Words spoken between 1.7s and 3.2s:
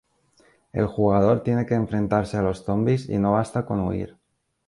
enfrentarse a los zombis y